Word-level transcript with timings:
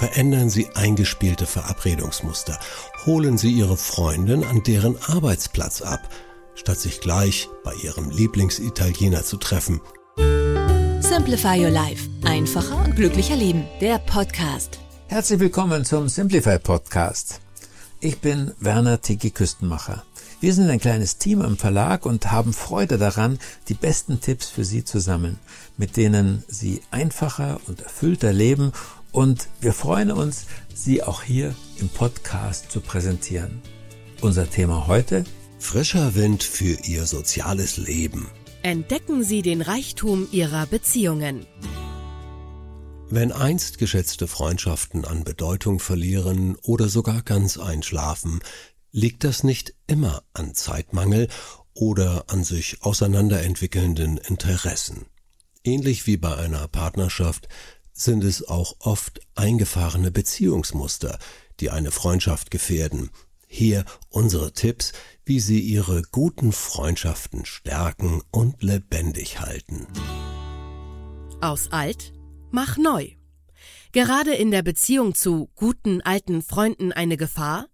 Verändern 0.00 0.48
Sie 0.48 0.66
eingespielte 0.74 1.44
Verabredungsmuster. 1.44 2.58
Holen 3.04 3.36
Sie 3.36 3.50
Ihre 3.50 3.76
Freundin 3.76 4.44
an 4.44 4.62
deren 4.62 4.96
Arbeitsplatz 5.02 5.82
ab, 5.82 6.08
statt 6.54 6.78
sich 6.78 7.02
gleich 7.02 7.50
bei 7.64 7.74
Ihrem 7.74 8.08
Lieblingsitaliener 8.08 9.24
zu 9.24 9.36
treffen. 9.36 9.82
Simplify 11.00 11.62
Your 11.62 11.68
Life. 11.68 12.08
Einfacher 12.24 12.82
und 12.82 12.96
glücklicher 12.96 13.36
Leben. 13.36 13.66
Der 13.82 13.98
Podcast. 13.98 14.78
Herzlich 15.08 15.38
willkommen 15.38 15.84
zum 15.84 16.08
Simplify 16.08 16.58
Podcast. 16.58 17.42
Ich 18.00 18.20
bin 18.20 18.52
Werner 18.58 19.02
Tiki 19.02 19.30
Küstenmacher. 19.30 20.02
Wir 20.40 20.54
sind 20.54 20.70
ein 20.70 20.80
kleines 20.80 21.18
Team 21.18 21.42
im 21.42 21.58
Verlag 21.58 22.06
und 22.06 22.32
haben 22.32 22.54
Freude 22.54 22.96
daran, 22.96 23.38
die 23.68 23.74
besten 23.74 24.22
Tipps 24.22 24.48
für 24.48 24.64
Sie 24.64 24.82
zu 24.82 24.98
sammeln, 24.98 25.38
mit 25.76 25.98
denen 25.98 26.42
Sie 26.48 26.80
einfacher 26.90 27.60
und 27.66 27.82
erfüllter 27.82 28.32
leben 28.32 28.72
und 29.12 29.48
wir 29.60 29.72
freuen 29.72 30.10
uns, 30.10 30.46
Sie 30.74 31.02
auch 31.02 31.22
hier 31.22 31.54
im 31.78 31.88
Podcast 31.88 32.70
zu 32.70 32.80
präsentieren. 32.80 33.60
Unser 34.20 34.48
Thema 34.48 34.86
heute? 34.86 35.24
Frischer 35.58 36.14
Wind 36.14 36.42
für 36.42 36.78
Ihr 36.84 37.06
soziales 37.06 37.76
Leben. 37.76 38.28
Entdecken 38.62 39.22
Sie 39.22 39.42
den 39.42 39.62
Reichtum 39.62 40.28
Ihrer 40.32 40.66
Beziehungen. 40.66 41.46
Wenn 43.08 43.32
einst 43.32 43.78
geschätzte 43.78 44.28
Freundschaften 44.28 45.04
an 45.04 45.24
Bedeutung 45.24 45.80
verlieren 45.80 46.56
oder 46.62 46.88
sogar 46.88 47.22
ganz 47.22 47.58
einschlafen, 47.58 48.40
liegt 48.92 49.24
das 49.24 49.42
nicht 49.42 49.74
immer 49.86 50.22
an 50.32 50.54
Zeitmangel 50.54 51.28
oder 51.74 52.24
an 52.28 52.44
sich 52.44 52.82
auseinanderentwickelnden 52.82 54.16
Interessen. 54.16 55.06
Ähnlich 55.64 56.06
wie 56.06 56.16
bei 56.16 56.36
einer 56.36 56.68
Partnerschaft 56.68 57.48
sind 58.00 58.24
es 58.24 58.48
auch 58.48 58.76
oft 58.80 59.20
eingefahrene 59.34 60.10
Beziehungsmuster, 60.10 61.18
die 61.60 61.70
eine 61.70 61.90
Freundschaft 61.90 62.50
gefährden. 62.50 63.10
Hier 63.46 63.84
unsere 64.08 64.52
Tipps, 64.52 64.92
wie 65.24 65.40
Sie 65.40 65.60
Ihre 65.60 66.02
guten 66.10 66.52
Freundschaften 66.52 67.44
stärken 67.44 68.22
und 68.30 68.62
lebendig 68.62 69.40
halten. 69.40 69.86
Aus 71.40 71.72
alt, 71.72 72.12
mach 72.50 72.78
neu. 72.78 73.10
Gerade 73.92 74.34
in 74.34 74.50
der 74.50 74.62
Beziehung 74.62 75.14
zu 75.14 75.50
guten 75.56 76.00
alten 76.00 76.42
Freunden 76.42 76.92
eine 76.92 77.16
Gefahr? 77.16 77.66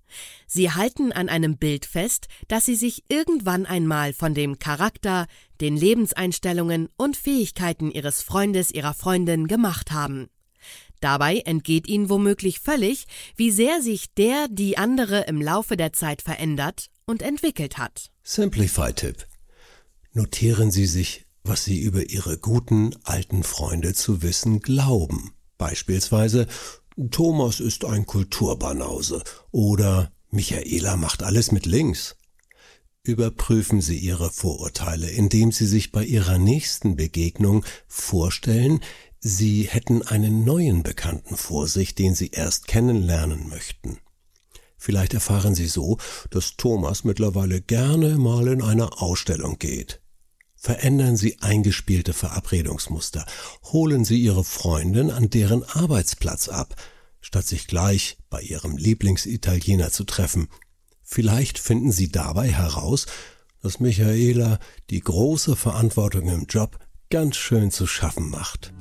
Sie 0.46 0.70
halten 0.70 1.12
an 1.12 1.28
einem 1.28 1.56
Bild 1.56 1.86
fest, 1.86 2.28
das 2.48 2.64
sie 2.66 2.76
sich 2.76 3.04
irgendwann 3.08 3.66
einmal 3.66 4.12
von 4.12 4.34
dem 4.34 4.58
Charakter, 4.58 5.26
den 5.60 5.76
Lebenseinstellungen 5.76 6.88
und 6.96 7.16
Fähigkeiten 7.16 7.90
ihres 7.90 8.22
Freundes, 8.22 8.70
ihrer 8.70 8.94
Freundin 8.94 9.46
gemacht 9.48 9.92
haben. 9.92 10.28
Dabei 11.00 11.38
entgeht 11.38 11.88
ihnen 11.88 12.08
womöglich 12.08 12.60
völlig, 12.60 13.06
wie 13.36 13.50
sehr 13.50 13.82
sich 13.82 14.12
der, 14.14 14.48
die 14.48 14.78
andere 14.78 15.24
im 15.24 15.40
Laufe 15.42 15.76
der 15.76 15.92
Zeit 15.92 16.22
verändert 16.22 16.86
und 17.04 17.22
entwickelt 17.22 17.78
hat. 17.78 18.10
Simplify-Tipp. 18.22 19.26
Notieren 20.12 20.70
Sie 20.70 20.86
sich, 20.86 21.26
was 21.44 21.64
Sie 21.64 21.80
über 21.80 22.08
Ihre 22.08 22.38
guten 22.38 22.96
alten 23.04 23.42
Freunde 23.42 23.92
zu 23.92 24.22
wissen 24.22 24.60
glauben. 24.60 25.32
Beispielsweise 25.58 26.46
Thomas 27.10 27.60
ist 27.60 27.84
ein 27.84 28.06
Kulturbanause 28.06 29.22
oder 29.50 30.12
Michaela 30.30 30.96
macht 30.96 31.22
alles 31.22 31.52
mit 31.52 31.66
links. 31.66 32.16
Überprüfen 33.02 33.82
Sie 33.82 33.98
Ihre 33.98 34.30
Vorurteile, 34.30 35.10
indem 35.10 35.52
Sie 35.52 35.66
sich 35.66 35.92
bei 35.92 36.02
Ihrer 36.02 36.38
nächsten 36.38 36.96
Begegnung 36.96 37.66
vorstellen, 37.86 38.80
Sie 39.20 39.64
hätten 39.64 40.02
einen 40.02 40.44
neuen 40.44 40.82
Bekannten 40.82 41.36
vor 41.36 41.68
sich, 41.68 41.94
den 41.94 42.14
Sie 42.14 42.28
erst 42.28 42.66
kennenlernen 42.66 43.46
möchten. 43.48 43.98
Vielleicht 44.78 45.12
erfahren 45.12 45.54
Sie 45.54 45.66
so, 45.66 45.98
dass 46.30 46.56
Thomas 46.56 47.04
mittlerweile 47.04 47.60
gerne 47.60 48.16
mal 48.16 48.48
in 48.48 48.62
eine 48.62 49.02
Ausstellung 49.02 49.58
geht. 49.58 50.00
Verändern 50.56 51.16
Sie 51.16 51.40
eingespielte 51.40 52.12
Verabredungsmuster. 52.12 53.26
Holen 53.64 54.04
Sie 54.04 54.18
Ihre 54.18 54.42
Freundin 54.42 55.10
an 55.10 55.30
deren 55.30 55.62
Arbeitsplatz 55.62 56.48
ab, 56.48 56.74
statt 57.20 57.46
sich 57.46 57.66
gleich 57.66 58.18
bei 58.30 58.40
Ihrem 58.40 58.76
Lieblingsitaliener 58.76 59.90
zu 59.90 60.04
treffen. 60.04 60.48
Vielleicht 61.02 61.58
finden 61.58 61.92
Sie 61.92 62.10
dabei 62.10 62.50
heraus, 62.50 63.06
dass 63.62 63.80
Michaela 63.80 64.58
die 64.90 65.00
große 65.00 65.56
Verantwortung 65.56 66.28
im 66.28 66.46
Job 66.46 66.78
ganz 67.10 67.36
schön 67.36 67.70
zu 67.70 67.86
schaffen 67.86 68.30
macht. 68.30 68.72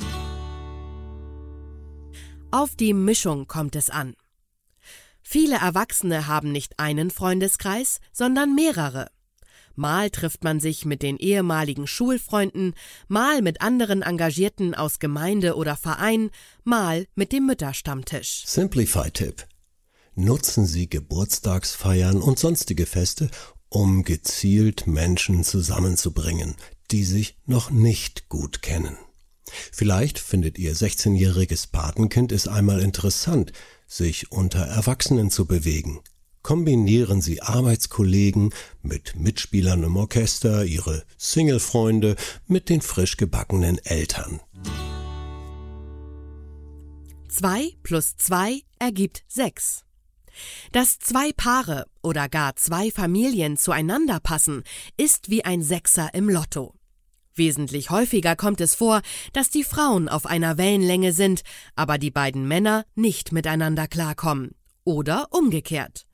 Auf 2.52 2.76
die 2.76 2.94
Mischung 2.94 3.48
kommt 3.48 3.76
es 3.76 3.90
an. 3.90 4.16
Viele 5.22 5.58
Erwachsene 5.58 6.28
haben 6.28 6.52
nicht 6.52 6.80
einen 6.80 7.12
Freundeskreis, 7.12 8.00
sondern 8.14 8.56
mehrere. 8.56 9.10
Mal 9.76 10.10
trifft 10.10 10.44
man 10.44 10.60
sich 10.60 10.86
mit 10.86 11.02
den 11.02 11.18
ehemaligen 11.18 11.88
Schulfreunden, 11.88 12.74
mal 13.08 13.42
mit 13.42 13.62
anderen 13.62 14.02
Engagierten 14.02 14.74
aus 14.74 15.00
Gemeinde 15.00 15.56
oder 15.56 15.76
Verein, 15.76 16.32
mal 16.64 17.06
mit 17.16 17.32
dem 17.32 17.46
Mütterstammtisch. 17.46 18.44
Simplify-Tipp. 18.46 19.46
Nutzen 20.16 20.66
Sie 20.66 20.90
Geburtstagsfeiern 20.90 22.22
und 22.22 22.40
sonstige 22.40 22.86
Feste, 22.86 23.30
um 23.68 24.04
gezielt 24.04 24.88
Menschen 24.88 25.44
zusammenzubringen, 25.44 26.56
die 26.92 27.04
sich 27.04 27.38
noch 27.46 27.70
nicht 27.70 28.30
gut 28.30 28.62
kennen. 28.62 28.98
Vielleicht 29.72 30.18
findet 30.18 30.58
Ihr 30.58 30.76
16-jähriges 30.76 31.72
Patenkind 31.72 32.32
es 32.32 32.48
einmal 32.48 32.80
interessant, 32.82 33.52
sich 33.88 34.32
unter 34.32 34.62
Erwachsenen 34.62 35.30
zu 35.30 35.46
bewegen 35.46 36.02
kombinieren 36.46 37.22
Sie 37.22 37.42
Arbeitskollegen 37.42 38.54
mit 38.84 39.16
Mitspielern 39.16 39.82
im 39.82 39.98
Orchester, 39.98 40.64
Ihre 40.64 41.04
Singlefreunde 41.18 42.16
mit 42.46 42.70
den 42.70 42.82
frisch 42.82 43.18
gebackenen 43.18 43.80
Eltern. 43.84 44.40
Zwei 47.30 47.72
plus 47.82 48.16
zwei 48.18 48.62
ergibt 48.78 49.24
sechs. 49.28 49.86
Dass 50.72 51.00
zwei 51.00 51.32
Paare 51.34 51.88
oder 52.04 52.30
gar 52.30 52.56
zwei 52.58 52.92
Familien 52.92 53.58
zueinander 53.58 54.20
passen, 54.20 54.62
ist 54.98 55.32
wie 55.32 55.44
ein 55.44 55.64
Sechser 55.64 56.14
im 56.14 56.30
Lotto. 56.30 56.76
Wesentlich 57.34 57.90
häufiger 57.90 58.36
kommt 58.36 58.62
es 58.62 58.76
vor, 58.76 59.02
dass 59.34 59.50
die 59.50 59.64
Frauen 59.64 60.08
auf 60.08 60.28
einer 60.28 60.60
Wellenlänge 60.60 61.12
sind, 61.12 61.42
aber 61.76 61.98
die 61.98 62.12
beiden 62.12 62.48
Männer 62.48 62.86
nicht 62.94 63.32
miteinander 63.32 63.88
klarkommen. 63.88 64.52
Oder 64.84 65.30
umgekehrt. 65.32 66.06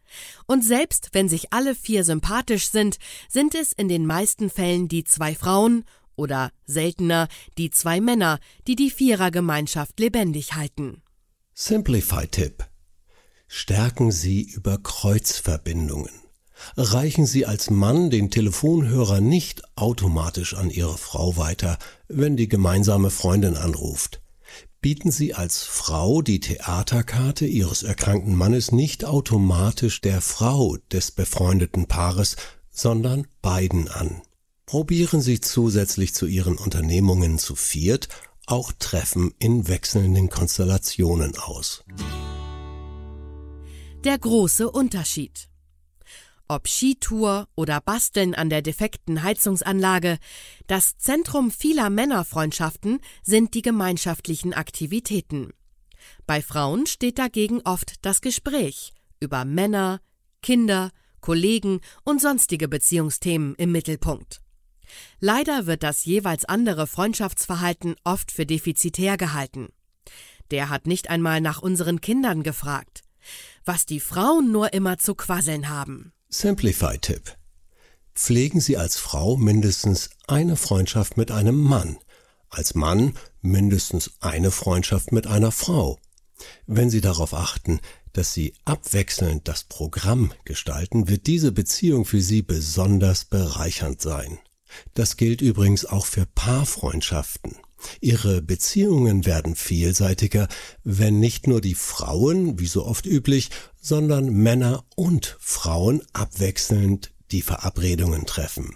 Und 0.48 0.64
selbst 0.64 1.10
wenn 1.14 1.30
sich 1.30 1.54
alle 1.54 1.76
vier 1.76 2.04
sympathisch 2.04 2.70
sind, 2.70 2.98
sind 3.30 3.56
es 3.56 3.72
in 3.74 3.88
den 3.88 4.06
meisten 4.06 4.50
Fällen 4.50 4.88
die 4.88 5.04
zwei 5.04 5.36
Frauen 5.36 5.86
oder 6.16 6.52
seltener 6.66 7.28
die 7.58 7.72
zwei 7.72 8.02
Männer, 8.02 8.40
die 8.68 8.76
die 8.76 8.90
Vierergemeinschaft 8.90 10.00
lebendig 10.00 10.54
halten. 10.54 11.02
Simplify-Tipp. 11.54 12.66
Stärken 13.48 14.12
Sie 14.12 14.44
über 14.44 14.78
Kreuzverbindungen. 14.78 16.12
Reichen 16.78 17.26
Sie 17.26 17.46
als 17.46 17.70
Mann 17.70 18.10
den 18.10 18.30
Telefonhörer 18.30 19.20
nicht 19.20 19.64
automatisch 19.76 20.54
an 20.54 20.70
Ihre 20.70 20.98
Frau 20.98 21.36
weiter, 21.38 21.78
wenn 22.08 22.38
die 22.38 22.48
gemeinsame 22.48 23.10
Freundin 23.10 23.58
anruft 23.58 24.22
bieten 24.82 25.12
Sie 25.12 25.34
als 25.34 25.64
Frau 25.64 26.22
die 26.22 26.40
Theaterkarte 26.40 27.46
Ihres 27.46 27.84
erkrankten 27.84 28.36
Mannes 28.36 28.72
nicht 28.72 29.06
automatisch 29.06 30.02
der 30.02 30.22
Frau 30.22 30.78
des 30.92 31.12
befreundeten 31.12 31.86
Paares, 31.86 32.36
sondern 32.72 33.28
beiden 33.42 33.88
an. 33.88 34.22
Probieren 34.66 35.22
Sie 35.22 35.40
zusätzlich 35.40 36.14
zu 36.14 36.26
Ihren 36.26 36.58
Unternehmungen 36.58 37.38
zu 37.38 37.56
viert 37.56 38.10
auch 38.48 38.72
Treffen 38.78 39.34
in 39.40 39.68
wechselnden 39.68 40.30
Konstellationen 40.30 41.38
aus. 41.38 41.84
Der 44.04 44.18
große 44.18 44.70
Unterschied. 44.70 45.51
Ob 46.52 46.68
Skitour 46.68 47.48
oder 47.56 47.80
Basteln 47.80 48.36
an 48.36 48.50
der 48.50 48.62
defekten 48.62 49.24
Heizungsanlage, 49.24 50.18
das 50.68 50.98
Zentrum 50.98 51.50
vieler 51.50 51.90
Männerfreundschaften 51.90 53.00
sind 53.24 53.54
die 53.54 53.62
gemeinschaftlichen 53.62 54.54
Aktivitäten. 54.54 55.54
Bei 56.28 56.42
Frauen 56.42 56.88
steht 56.88 57.20
dagegen 57.20 57.62
oft 57.62 58.06
das 58.06 58.20
Gespräch 58.20 58.92
über 59.22 59.46
Männer, 59.46 60.02
Kinder, 60.42 60.92
Kollegen 61.22 61.80
und 62.04 62.20
sonstige 62.20 62.68
Beziehungsthemen 62.68 63.56
im 63.56 63.72
Mittelpunkt. 63.72 64.42
Leider 65.22 65.68
wird 65.68 65.84
das 65.84 66.04
jeweils 66.04 66.44
andere 66.44 66.86
Freundschaftsverhalten 66.86 67.96
oft 68.04 68.30
für 68.30 68.46
defizitär 68.46 69.16
gehalten. 69.16 69.70
Der 70.52 70.68
hat 70.68 70.86
nicht 70.86 71.10
einmal 71.10 71.40
nach 71.40 71.62
unseren 71.62 72.02
Kindern 72.02 72.44
gefragt. 72.44 73.04
Was 73.64 73.86
die 73.86 74.02
Frauen 74.02 74.52
nur 74.52 74.74
immer 74.74 74.98
zu 74.98 75.16
quasseln 75.16 75.70
haben. 75.70 76.12
Simplify-Tipp. 76.34 77.36
Pflegen 78.16 78.62
Sie 78.62 78.78
als 78.78 78.96
Frau 78.96 79.36
mindestens 79.36 80.12
eine 80.28 80.56
Freundschaft 80.56 81.18
mit 81.18 81.30
einem 81.30 81.60
Mann, 81.60 81.98
als 82.50 82.74
Mann 82.74 83.18
mindestens 83.42 84.12
eine 84.22 84.50
Freundschaft 84.50 85.12
mit 85.12 85.28
einer 85.28 85.52
Frau. 85.52 86.00
Wenn 86.66 86.90
Sie 86.90 87.02
darauf 87.02 87.34
achten, 87.34 87.82
dass 88.14 88.34
Sie 88.34 88.54
abwechselnd 88.64 89.50
das 89.50 89.66
Programm 89.66 90.32
gestalten, 90.46 91.10
wird 91.10 91.28
diese 91.28 91.52
Beziehung 91.52 92.06
für 92.06 92.22
Sie 92.22 92.42
besonders 92.42 93.26
bereichernd 93.26 94.02
sein. 94.02 94.40
Das 94.94 95.18
gilt 95.18 95.42
übrigens 95.42 95.84
auch 95.84 96.06
für 96.06 96.26
Paarfreundschaften. 96.26 97.58
Ihre 98.00 98.42
Beziehungen 98.42 99.26
werden 99.26 99.56
vielseitiger, 99.56 100.48
wenn 100.84 101.20
nicht 101.20 101.48
nur 101.48 101.62
die 101.62 101.76
Frauen, 101.76 102.60
wie 102.60 102.68
so 102.68 102.86
oft 102.86 103.06
üblich, 103.06 103.50
sondern 103.80 104.28
Männer 104.28 104.86
und 104.96 105.38
Frauen 105.40 106.02
abwechselnd 106.14 107.12
die 107.32 107.42
Verabredungen 107.42 108.26
treffen. 108.26 108.76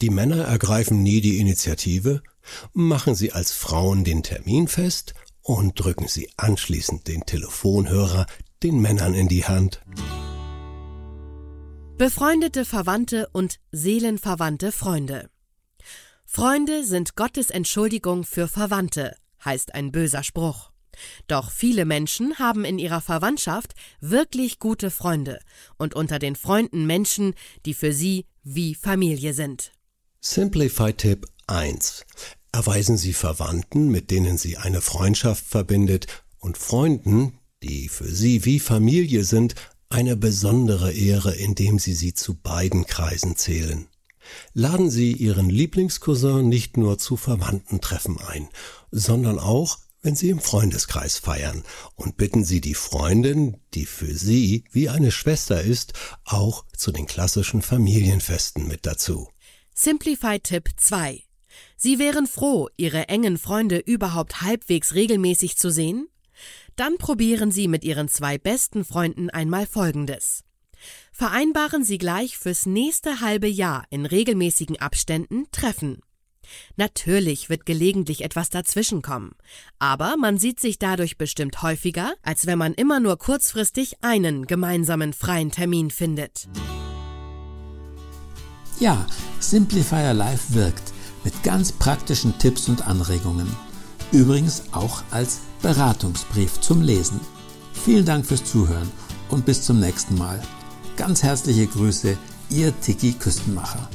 Die 0.00 0.10
Männer 0.10 0.44
ergreifen 0.44 1.02
nie 1.02 1.20
die 1.20 1.38
Initiative, 1.38 2.22
machen 2.72 3.14
sie 3.14 3.32
als 3.32 3.52
Frauen 3.52 4.04
den 4.04 4.22
Termin 4.22 4.68
fest 4.68 5.14
und 5.42 5.78
drücken 5.78 6.08
sie 6.08 6.28
anschließend 6.36 7.08
den 7.08 7.24
Telefonhörer 7.24 8.26
den 8.62 8.80
Männern 8.80 9.14
in 9.14 9.28
die 9.28 9.44
Hand. 9.44 9.80
Befreundete 11.98 12.64
Verwandte 12.64 13.28
und 13.32 13.58
seelenverwandte 13.72 14.70
Freunde. 14.70 15.30
Freunde 16.36 16.84
sind 16.84 17.16
Gottes 17.16 17.48
Entschuldigung 17.48 18.22
für 18.22 18.46
Verwandte, 18.46 19.16
heißt 19.42 19.74
ein 19.74 19.90
böser 19.90 20.22
Spruch. 20.22 20.70
Doch 21.28 21.50
viele 21.50 21.86
Menschen 21.86 22.38
haben 22.38 22.66
in 22.66 22.78
ihrer 22.78 23.00
Verwandtschaft 23.00 23.72
wirklich 24.02 24.58
gute 24.58 24.90
Freunde 24.90 25.38
und 25.78 25.94
unter 25.94 26.18
den 26.18 26.36
Freunden 26.36 26.86
Menschen, 26.86 27.32
die 27.64 27.72
für 27.72 27.94
sie 27.94 28.26
wie 28.42 28.74
Familie 28.74 29.32
sind. 29.32 29.72
Simplify-Tipp 30.20 31.26
1. 31.46 32.04
Erweisen 32.52 32.98
Sie 32.98 33.14
Verwandten, 33.14 33.88
mit 33.90 34.10
denen 34.10 34.36
Sie 34.36 34.58
eine 34.58 34.82
Freundschaft 34.82 35.46
verbindet, 35.46 36.06
und 36.38 36.58
Freunden, 36.58 37.38
die 37.62 37.88
für 37.88 38.14
Sie 38.14 38.44
wie 38.44 38.60
Familie 38.60 39.24
sind, 39.24 39.54
eine 39.88 40.16
besondere 40.16 40.92
Ehre, 40.92 41.34
indem 41.34 41.78
Sie 41.78 41.94
sie 41.94 42.12
zu 42.12 42.34
beiden 42.34 42.86
Kreisen 42.86 43.36
zählen. 43.36 43.88
Laden 44.52 44.90
Sie 44.90 45.12
Ihren 45.12 45.50
Lieblingscousin 45.50 46.48
nicht 46.48 46.76
nur 46.76 46.98
zu 46.98 47.16
Verwandtentreffen 47.16 48.18
ein, 48.20 48.48
sondern 48.90 49.38
auch, 49.38 49.78
wenn 50.02 50.14
Sie 50.14 50.30
im 50.30 50.40
Freundeskreis 50.40 51.18
feiern, 51.18 51.64
und 51.94 52.16
bitten 52.16 52.44
Sie 52.44 52.60
die 52.60 52.74
Freundin, 52.74 53.56
die 53.74 53.86
für 53.86 54.14
Sie 54.14 54.64
wie 54.70 54.88
eine 54.88 55.10
Schwester 55.10 55.62
ist, 55.62 55.92
auch 56.24 56.64
zu 56.76 56.92
den 56.92 57.06
klassischen 57.06 57.62
Familienfesten 57.62 58.68
mit 58.68 58.86
dazu. 58.86 59.28
Simplify 59.74 60.38
Tipp 60.40 60.70
2. 60.76 61.22
Sie 61.76 61.98
wären 61.98 62.26
froh, 62.26 62.68
Ihre 62.76 63.08
engen 63.08 63.36
Freunde 63.36 63.78
überhaupt 63.78 64.42
halbwegs 64.42 64.94
regelmäßig 64.94 65.56
zu 65.56 65.70
sehen? 65.70 66.08
Dann 66.76 66.98
probieren 66.98 67.50
Sie 67.50 67.68
mit 67.68 67.84
Ihren 67.84 68.08
zwei 68.08 68.38
besten 68.38 68.84
Freunden 68.84 69.30
einmal 69.30 69.66
Folgendes. 69.66 70.45
Vereinbaren 71.12 71.84
Sie 71.84 71.98
gleich 71.98 72.38
fürs 72.38 72.66
nächste 72.66 73.20
halbe 73.20 73.48
Jahr 73.48 73.84
in 73.90 74.06
regelmäßigen 74.06 74.80
Abständen 74.80 75.46
Treffen. 75.52 76.00
Natürlich 76.76 77.48
wird 77.48 77.66
gelegentlich 77.66 78.22
etwas 78.22 78.50
dazwischenkommen, 78.50 79.32
aber 79.78 80.16
man 80.16 80.38
sieht 80.38 80.60
sich 80.60 80.78
dadurch 80.78 81.18
bestimmt 81.18 81.62
häufiger, 81.62 82.14
als 82.22 82.46
wenn 82.46 82.58
man 82.58 82.74
immer 82.74 83.00
nur 83.00 83.18
kurzfristig 83.18 84.02
einen 84.02 84.46
gemeinsamen 84.46 85.12
freien 85.12 85.50
Termin 85.50 85.90
findet. 85.90 86.48
Ja, 88.78 89.06
Simplifier 89.40 90.12
Live 90.12 90.52
wirkt 90.52 90.92
mit 91.24 91.42
ganz 91.42 91.72
praktischen 91.72 92.38
Tipps 92.38 92.68
und 92.68 92.86
Anregungen. 92.86 93.48
Übrigens 94.12 94.64
auch 94.72 95.02
als 95.10 95.40
Beratungsbrief 95.62 96.60
zum 96.60 96.82
Lesen. 96.82 97.20
Vielen 97.72 98.04
Dank 98.04 98.26
fürs 98.26 98.44
Zuhören 98.44 98.90
und 99.30 99.44
bis 99.44 99.62
zum 99.62 99.80
nächsten 99.80 100.16
Mal. 100.16 100.40
Ganz 100.96 101.22
herzliche 101.22 101.66
Grüße, 101.66 102.16
Ihr 102.48 102.72
Tiki 102.80 103.12
Küstenmacher. 103.12 103.88